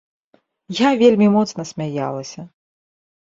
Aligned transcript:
Я 0.77 0.89
вельмі 1.01 1.27
моцна 1.35 1.67
смяялася. 1.73 2.47